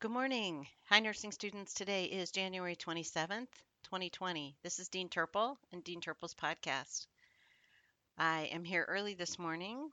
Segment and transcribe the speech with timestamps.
[0.00, 0.68] Good morning.
[0.90, 1.74] Hi, nursing students.
[1.74, 3.48] Today is January 27th,
[3.82, 4.56] 2020.
[4.62, 7.08] This is Dean Turple and Dean Turple's podcast.
[8.16, 9.90] I am here early this morning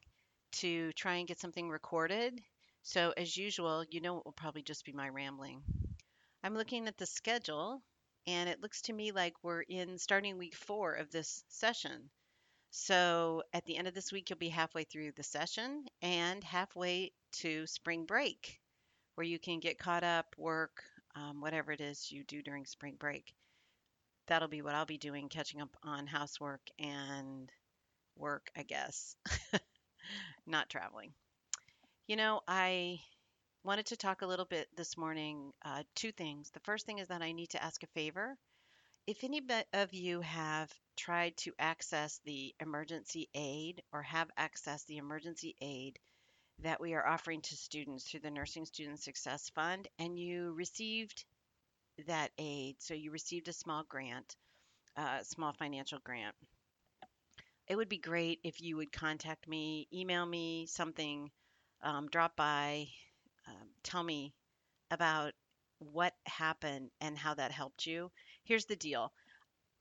[0.59, 2.39] to try and get something recorded.
[2.83, 5.63] So, as usual, you know it will probably just be my rambling.
[6.43, 7.81] I'm looking at the schedule,
[8.27, 12.11] and it looks to me like we're in starting week four of this session.
[12.69, 17.11] So, at the end of this week, you'll be halfway through the session and halfway
[17.37, 18.61] to spring break
[19.15, 20.83] where you can get caught up, work,
[21.15, 23.33] um, whatever it is you do during spring break.
[24.27, 27.51] That'll be what I'll be doing, catching up on housework and
[28.17, 29.15] work, I guess,
[30.47, 31.13] not traveling.
[32.07, 32.99] You know, I
[33.63, 35.51] wanted to talk a little bit this morning.
[35.63, 36.51] Uh, two things.
[36.51, 38.37] The first thing is that I need to ask a favor.
[39.07, 39.41] If any
[39.73, 45.99] of you have tried to access the emergency aid or have accessed the emergency aid
[46.59, 51.25] that we are offering to students through the Nursing Student Success Fund, and you received
[52.07, 52.75] that aid.
[52.79, 54.35] So you received a small grant,
[54.97, 56.35] a uh, small financial grant.
[57.67, 61.31] It would be great if you would contact me, email me something,
[61.81, 62.87] um, drop by,
[63.47, 64.33] um, tell me
[64.91, 65.33] about
[65.79, 68.11] what happened and how that helped you.
[68.43, 69.11] Here's the deal.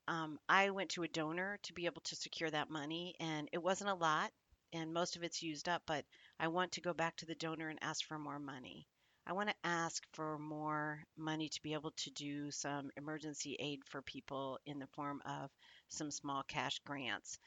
[0.09, 3.63] Um, I went to a donor to be able to secure that money, and it
[3.63, 4.33] wasn't a lot,
[4.73, 6.05] and most of it's used up, but
[6.39, 8.87] I want to go back to the donor and ask for more money.
[9.27, 13.81] I want to ask for more money to be able to do some emergency aid
[13.87, 15.51] for people in the form of
[15.89, 17.39] some small cash grants.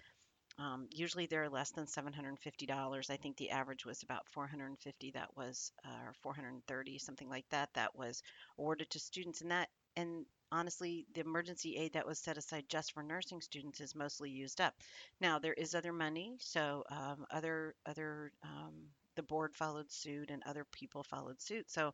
[0.58, 3.10] Um, usually they're less than $750.
[3.10, 5.14] I think the average was about $450.
[5.14, 8.24] that was uh, or 430, something like that that was
[8.58, 12.94] awarded to students and that and honestly, the emergency aid that was set aside just
[12.94, 14.74] for nursing students is mostly used up.
[15.20, 18.74] Now there is other money, so um, other other um,
[19.16, 21.70] the board followed suit and other people followed suit.
[21.70, 21.94] So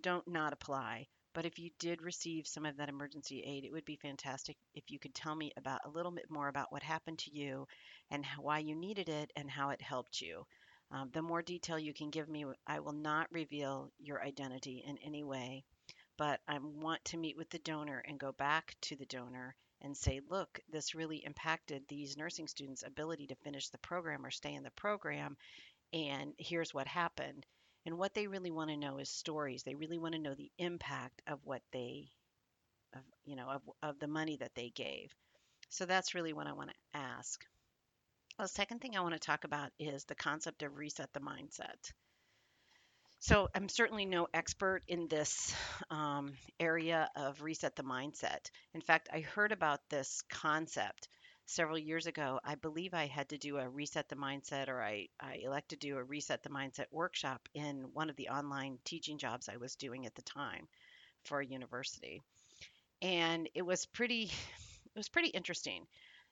[0.00, 1.06] don't not apply.
[1.34, 4.90] But if you did receive some of that emergency aid, it would be fantastic if
[4.90, 7.66] you could tell me about a little bit more about what happened to you
[8.10, 10.44] and why you needed it and how it helped you.
[10.90, 14.96] Um, the more detail you can give me, I will not reveal your identity in
[14.98, 15.64] any way
[16.18, 19.96] but I want to meet with the donor and go back to the donor and
[19.96, 24.54] say, look, this really impacted these nursing students' ability to finish the program or stay
[24.54, 25.36] in the program,
[25.92, 27.46] and here's what happened.
[27.86, 29.62] And what they really want to know is stories.
[29.62, 32.10] They really want to know the impact of what they,
[32.94, 35.14] of, you know, of, of the money that they gave.
[35.70, 37.42] So that's really what I want to ask.
[38.38, 41.92] The second thing I want to talk about is the concept of reset the mindset.
[43.20, 45.54] So I'm certainly no expert in this
[45.90, 48.50] um, area of reset the mindset.
[48.74, 51.08] In fact, I heard about this concept
[51.46, 52.38] several years ago.
[52.44, 55.88] I believe I had to do a reset the mindset, or I, I elected to
[55.88, 59.74] do a reset the mindset workshop in one of the online teaching jobs I was
[59.74, 60.68] doing at the time
[61.24, 62.22] for a university.
[63.02, 64.24] And it was pretty,
[64.94, 65.86] it was pretty interesting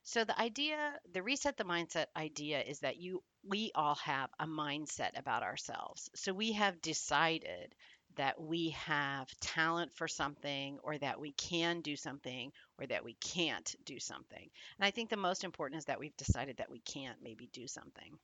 [0.07, 4.47] so the idea, the reset the mindset idea is that you we all have a
[4.47, 6.09] mindset about ourselves.
[6.15, 7.75] So we have decided
[8.15, 13.15] that we have talent for something or that we can do something or that we
[13.15, 14.49] can't do something.
[14.79, 17.67] And I think the most important is that we've decided that we can't maybe do
[17.67, 18.17] something.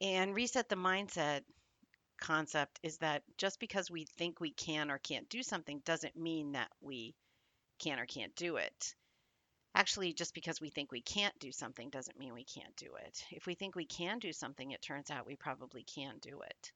[0.00, 1.40] And reset the mindset
[2.20, 6.52] concept is that just because we think we can or can't do something doesn't mean
[6.52, 7.16] that we
[7.80, 8.94] can or can't do it.
[9.74, 13.24] Actually, just because we think we can't do something doesn't mean we can't do it.
[13.30, 16.72] If we think we can do something, it turns out we probably can do it.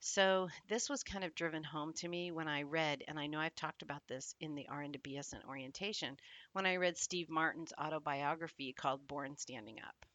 [0.00, 3.40] So this was kind of driven home to me when I read, and I know
[3.40, 6.18] I've talked about this in the RN to BSN orientation,
[6.52, 10.06] when I read Steve Martin's autobiography called Born Standing Up.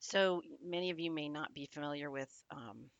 [0.00, 2.90] So many of you may not be familiar with um,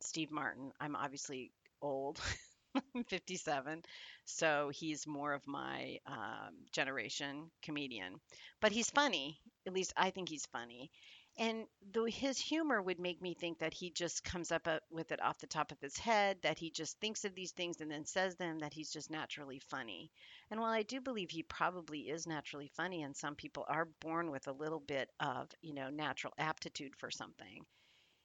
[0.00, 0.72] Steve Martin.
[0.80, 2.20] I'm obviously old.
[3.08, 3.82] 57.
[4.24, 8.20] So he's more of my um, generation comedian.
[8.60, 9.40] But he's funny.
[9.66, 10.90] At least I think he's funny.
[11.38, 15.12] And though his humor would make me think that he just comes up uh, with
[15.12, 17.90] it off the top of his head, that he just thinks of these things and
[17.90, 20.10] then says them, that he's just naturally funny.
[20.50, 24.30] And while I do believe he probably is naturally funny, and some people are born
[24.30, 27.64] with a little bit of, you know, natural aptitude for something,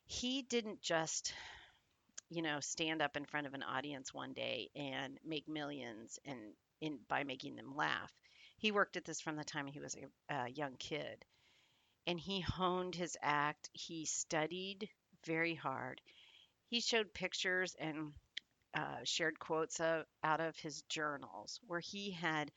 [0.08, 1.34] he didn't just
[2.30, 6.40] you know, stand up in front of an audience one day and make millions and
[6.82, 8.12] in by making them laugh.
[8.58, 11.26] He worked at this from the time he was a, a young kid.
[12.08, 13.70] And he honed his act.
[13.74, 14.90] He studied
[15.26, 16.02] very hard.
[16.68, 18.14] He showed pictures and
[18.74, 22.52] uh, shared quotes of, out of his journals where he had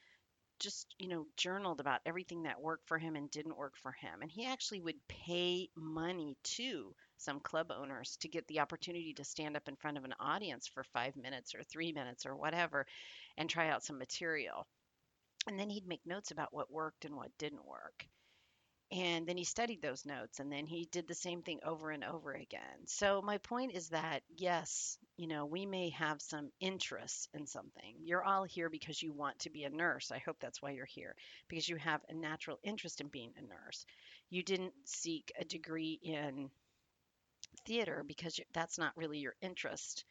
[0.59, 4.23] just, you know, journaled about everything that worked for him and didn't work for him.
[4.23, 9.25] And he actually would pay money to some club owners to get the opportunity to
[9.25, 12.87] stand up in front of an audience for five minutes or three minutes or whatever
[13.37, 14.67] and try out some material.
[15.47, 18.07] And then he'd make notes about what worked and what didn't work.
[18.91, 22.05] And then he studied those notes and then he did the same thing over and
[22.05, 22.87] over again.
[22.87, 27.97] So, my point is that, yes, you know, we may have some interest in something.
[28.05, 30.13] You're all here because you want to be a nurse.
[30.13, 31.15] I hope that's why you're here,
[31.49, 33.85] because you have a natural interest in being a nurse.
[34.31, 36.51] You didn't seek a degree in
[37.67, 40.05] theater because that's not really your interest.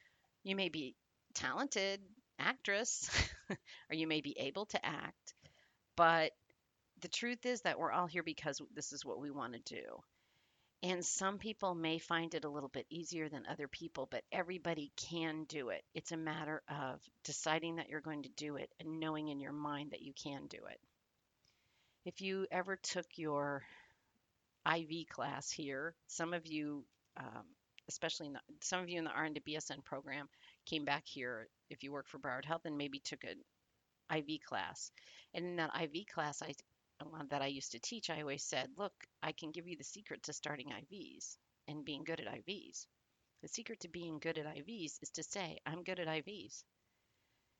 [0.43, 0.95] You may be
[1.33, 2.01] talented
[2.39, 3.09] actress
[3.89, 5.33] or you may be able to act,
[5.95, 6.33] but
[7.01, 9.83] the truth is that we're all here because this is what we want to do.
[10.83, 14.91] And some people may find it a little bit easier than other people, but everybody
[14.95, 15.83] can do it.
[15.95, 19.53] It's a matter of deciding that you're going to do it and knowing in your
[19.53, 20.79] mind that you can do it.
[22.05, 23.63] If you ever took your
[24.71, 26.85] IV class here, some of you,
[27.17, 27.43] um,
[27.89, 30.29] especially the, some of you in the RN to BSN program,
[30.67, 33.43] came back here if you work for Broward Health and maybe took an
[34.15, 34.91] IV class.
[35.33, 36.53] And in that IV class, I
[36.99, 39.83] Uh, that I used to teach, I always said, look, I can give you the
[39.83, 42.87] secret to starting IVs and being good at IVs.
[43.43, 46.63] The secret to being good at IVs is to say, I'm good at IVs.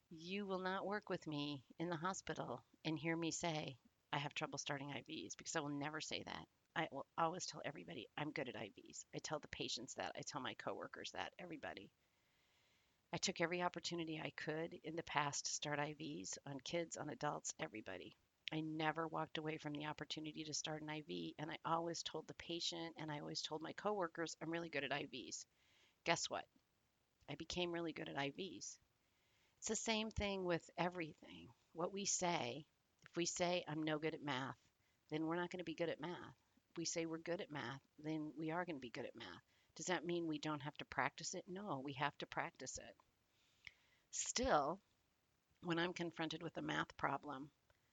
[0.10, 3.78] You will not work with me in the hospital and hear me say,
[4.12, 6.48] I have trouble starting IVs because I will never say that.
[6.75, 9.06] I will always tell everybody I'm good at IVs.
[9.13, 10.13] I tell the patients that.
[10.18, 11.92] I tell my coworkers that, everybody.
[13.13, 17.10] I took every opportunity I could in the past to start IVs on kids, on
[17.10, 18.16] adults, everybody.
[18.51, 22.27] I never walked away from the opportunity to start an IV, and I always told
[22.27, 25.45] the patient and I always told my coworkers I'm really good at IVs.
[26.05, 26.45] Guess what?
[27.29, 28.77] I became really good at IVs.
[29.59, 31.49] It's the same thing with everything.
[31.73, 32.65] What we say,
[33.03, 34.57] if we say I'm no good at math,
[35.09, 36.35] then we're not going to be good at math.
[36.71, 39.15] If we say we're good at math, then we are going to be good at
[39.15, 39.44] math.
[39.75, 41.44] Does that mean we don't have to practice it?
[41.49, 42.95] No, we have to practice it.
[44.11, 44.79] Still,
[45.63, 47.49] when I'm confronted with a math problem,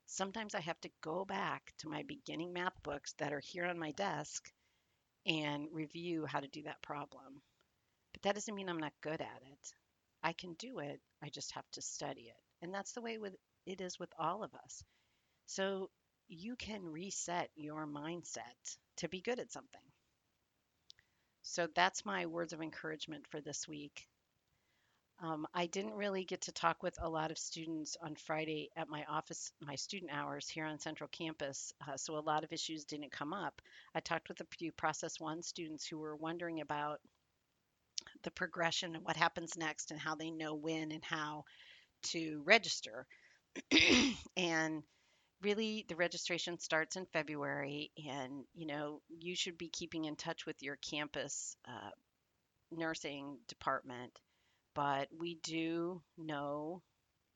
[0.07, 3.79] sometimes I have to go back to my beginning math books that are here on
[3.79, 4.51] my desk
[5.27, 7.43] and review how to do that problem.
[8.13, 9.73] But that doesn't mean I'm not good at it.
[10.23, 12.41] I can do it, I just have to study it.
[12.63, 13.35] And that's the way with
[13.67, 14.83] it is with all of us.
[15.47, 15.91] So
[16.29, 19.81] you can reset your mindset to be good at something.
[21.43, 24.07] So that's my words of encouragement for this week.
[25.25, 28.91] Um, I didn't really get to talk with a lot of students on Friday at
[28.91, 32.85] my office, my student hours here on Central Campus, uh, so a lot of issues
[32.85, 33.63] didn't come up.
[33.95, 37.01] I talked with a few Process One students who were wondering about
[38.23, 41.45] the progression and what happens next and how they know when and how
[42.09, 43.07] to register.
[44.37, 44.83] and
[45.41, 50.45] really the registration starts in February and you know you should be keeping in touch
[50.45, 51.91] with your campus uh,
[52.73, 54.19] nursing department
[54.75, 56.83] but we do know,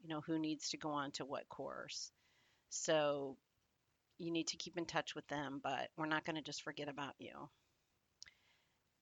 [0.01, 2.11] you know, who needs to go on to what course.
[2.71, 3.37] So
[4.19, 6.89] you need to keep in touch with them, but we're not going to just forget
[6.89, 7.49] about you.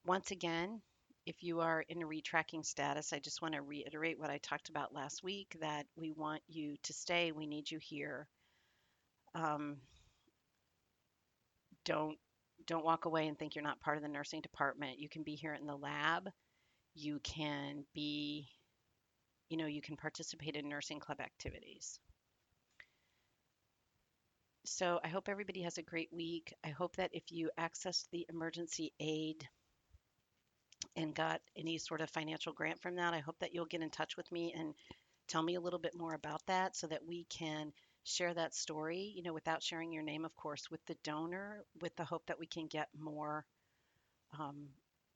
[0.04, 0.80] Once again,
[1.26, 4.68] if you are in a retracking status, I just want to reiterate what I talked
[4.68, 7.32] about last week that we want you to stay.
[7.32, 8.28] We need you here.
[9.34, 9.78] Um,
[11.84, 12.16] don't
[12.66, 14.98] don't walk away and think you're not part of the nursing department.
[14.98, 16.30] You can be here in the lab
[16.96, 18.48] you can be,
[19.48, 22.00] you know, you can participate in nursing club activities.
[24.64, 26.52] So I hope everybody has a great week.
[26.64, 29.46] I hope that if you accessed the emergency aid
[30.96, 33.90] and got any sort of financial grant from that, I hope that you'll get in
[33.90, 34.74] touch with me and
[35.28, 37.72] tell me a little bit more about that so that we can
[38.04, 41.94] share that story, you know, without sharing your name, of course, with the donor, with
[41.96, 43.44] the hope that we can get more
[44.38, 44.68] um,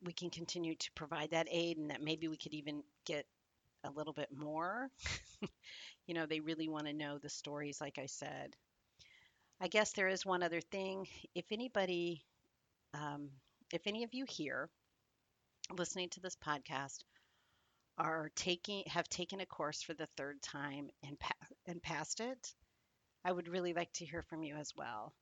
[0.05, 3.27] we can continue to provide that aid and that maybe we could even get
[3.85, 4.89] a little bit more.
[6.07, 8.57] you know, they really want to know the stories, like I said.
[9.61, 11.07] I guess there is one other thing.
[11.35, 12.25] If anybody,
[12.95, 13.31] um,
[13.73, 14.71] if any of you here
[15.73, 17.05] listening to this podcast
[17.99, 21.35] are taking, have taken a course for the third time and, pa-
[21.67, 22.55] and passed it,
[23.25, 25.15] I would really like to hear from you as well.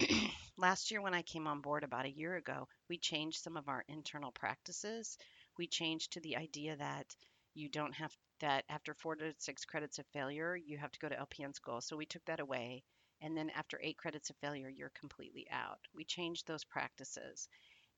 [0.56, 3.68] Last year, when I came on board about a year ago, we changed some of
[3.68, 5.16] our internal practices.
[5.56, 7.14] We changed to the idea that
[7.54, 11.08] you don't have that after four to six credits of failure, you have to go
[11.08, 11.80] to LPN school.
[11.80, 12.82] So we took that away.
[13.20, 15.78] And then after eight credits of failure, you're completely out.
[15.94, 17.48] We changed those practices.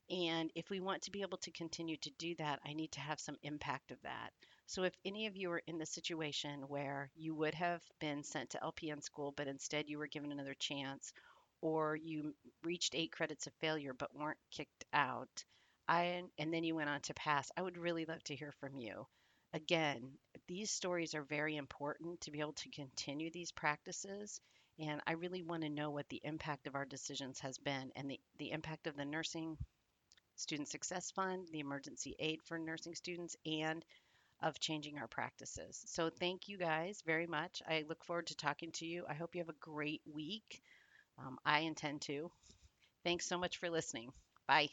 [0.09, 2.99] And if we want to be able to continue to do that, I need to
[2.99, 4.33] have some impact of that.
[4.65, 8.51] So if any of you are in the situation where you would have been sent
[8.51, 11.13] to LPN school, but instead you were given another chance,
[11.61, 15.43] or you reached eight credits of failure but weren't kicked out,
[15.87, 18.77] I and then you went on to pass, I would really love to hear from
[18.77, 19.07] you.
[19.53, 24.41] Again, these stories are very important to be able to continue these practices.
[24.79, 28.11] And I really want to know what the impact of our decisions has been and
[28.11, 29.57] the, the impact of the Nursing
[30.35, 33.83] Student Success Fund, the emergency aid for nursing students, and
[34.41, 35.81] of changing our practices.
[35.87, 37.61] So thank you guys very much.
[37.67, 39.05] I look forward to talking to you.
[39.09, 40.61] I hope you have a great week.
[41.19, 42.31] Um, I intend to.
[43.03, 44.11] Thanks so much for listening.
[44.47, 44.69] Bye.